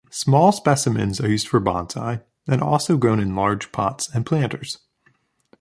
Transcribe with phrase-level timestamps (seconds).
[0.09, 4.79] Small specimens are used for Bonsai, and also grown in large pots and planters.